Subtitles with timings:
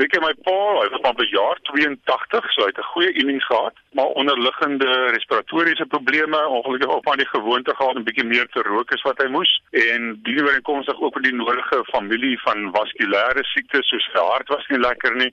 [0.00, 3.44] Weet jy my pa, hy was maar bejaar 82, so hy het 'n goeie innings
[3.44, 8.62] gehad, maar onderliggende respiratoriese probleme, ongelukkig ook maar die gewoonte gehad om bietjie meer te
[8.62, 13.44] rook as wat hy moes en die ooreenkomstig ook met die nodige familie van vaskulêre
[13.52, 15.32] siektes soos sy hart was nie lekker nie.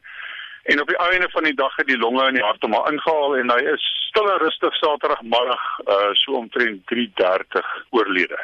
[0.64, 2.91] En op die einde van die dag het die longe en die hart hom maar
[2.91, 5.63] ingehaal en hy is stil en rustig Saterdagmiddag
[5.93, 8.38] uh so omtrent 3:30 oorlede.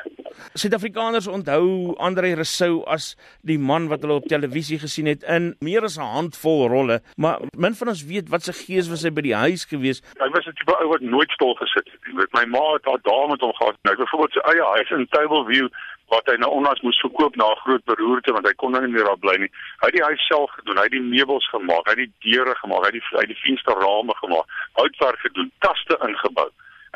[0.54, 5.84] Suid-Afrikaners onthou Andre Rousseau as die man wat hulle op televisie gesien het in meer
[5.84, 9.22] as 'n handvol rolle, maar min van ons weet wat sy gees was hy by
[9.22, 10.02] die huis gewees.
[10.22, 12.02] Hy was 'n tipe ou wat nooit stil gesit het.
[12.14, 13.76] Weet my ma het haar dae met hom gehad.
[13.84, 15.68] Nou byvoorbeeld sy eie huis in Tableview
[16.14, 18.94] wat hy nou onlangs moes verkoop na 'n groot beroerte want hy kon nou nie
[18.94, 19.52] meer daar bly nie.
[19.82, 22.56] Hy het die huis self gedoen, hy het die meubels gemaak, hy het die deure
[22.62, 24.48] gemaak, hy het die hy het die vensterrame gemaak,
[24.80, 26.50] houtwerk gedoen, kaste ingebou.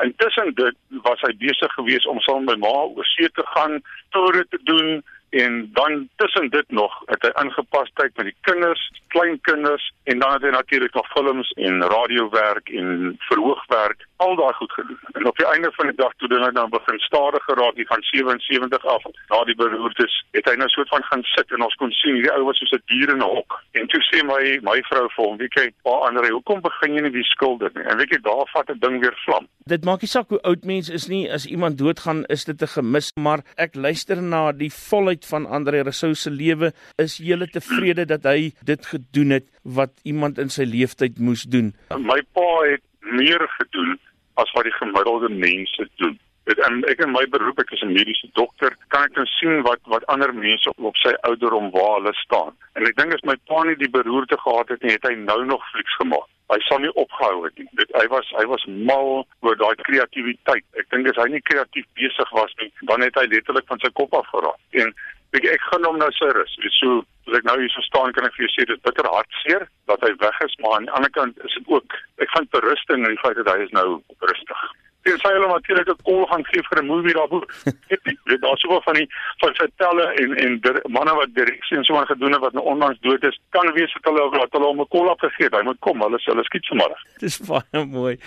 [0.04, 3.80] Intussen dit was hy besig geweest om saam met my ma oor see te gaan,
[4.14, 5.00] toere te doen
[5.30, 10.32] en dan tussen dit nog het hy ingepas tyd met die kinders, kleinkinders en dan
[10.32, 15.00] het hy natuurlik nog films en radiowerk en verhoogwerk, al daai goed gedoen.
[15.12, 18.02] En op die einde van die dag toe dit nou begin stadig geraak hier van
[18.02, 21.92] 77 af na die beroertes, het hy nou soort van gaan sit en ons kon
[22.00, 23.60] sien hierdie ou was soos 'n dier in 'n hok.
[23.72, 27.00] En toe sê my my vrou vir hom, "Wie kyk, pa Andre, hoekom begin jy
[27.00, 29.48] nie die skuld dit nie?" En weet jy, daar vat 'n ding weer vlam.
[29.66, 32.66] Dit maak nie saak hoe oud mens is nie, as iemand doodgaan, is dit 'n
[32.66, 34.70] gemis, maar ek luister na die
[35.18, 36.72] volheid van Andre Rousseau se lewe.
[36.98, 41.74] Is jy tevrede dat hy dit gedoen het wat iemand in sy lewenstyd moes doen?
[41.90, 43.98] My pa het meer gedoen
[44.36, 46.18] as wat die gemiddelde mense doen.
[46.48, 49.60] Dit en ek in my beroep ek is 'n mediese dokter, kan ek nou sien
[49.66, 52.56] wat wat ander mense op sy ouderdom waar hulle staan.
[52.72, 55.44] En ek dink as my pa nie die beroerte gehad het nie, het hy nou
[55.44, 56.28] nog flieks gemaak.
[56.48, 57.68] Hy sou nie opgehou het nie.
[57.76, 60.64] Dit hy was hy was mal oor daai kreatiwiteit.
[60.80, 63.92] Ek dink as hy nie kreatief besig was nie, dan het hy letterlik van sy
[63.92, 64.60] kop af geraak.
[64.72, 64.94] En
[65.36, 66.56] ek ek gaan hom nou sy rus.
[66.64, 69.12] Dit so as ek nou hier so staan kan ek vir jou sê dit bitter
[69.12, 72.54] hartseer dat hy weg is, maar aan die ander kant is dit ook ek vind
[72.56, 74.00] berusting in die feit dat hy is nou
[74.32, 74.68] rustig.
[75.08, 77.40] En sy hulle natuurlik 'n kol gaan gee vir 'n movie daarbo.
[77.88, 79.08] Dit daar's soveel van die
[79.42, 82.64] van sy telle en en manne wat direksie en so aan gedoen het wat nou
[82.64, 85.54] onlangs dood is, kan wees dat hulle wat hulle hom 'n kol opgegee het.
[85.54, 86.92] Hy moet kom, hulle hulle skiet sommer.
[87.18, 88.18] Dis baie mooi.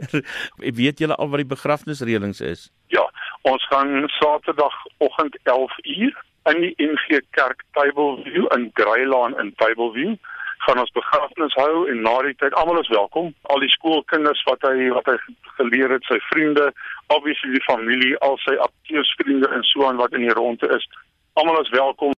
[0.68, 2.70] Ek weet julle al wat die begrafnisreëlings is.
[2.88, 3.04] Ja,
[3.42, 6.14] ons gaan Saterdagoggend 11uur
[6.50, 10.16] in die NG Kerk Tableview in Greylaan in Tableview
[10.66, 13.32] gaan ons begrafnis hou en na die tyd almal is welkom.
[13.54, 15.16] Al die skoolkinders wat hy wat hy
[15.58, 16.68] geleer het, sy vriende,
[17.14, 20.86] obviously die familie, al sy akteursvriende en so aan wat in die ronde is.
[21.38, 22.14] Almal is welkom.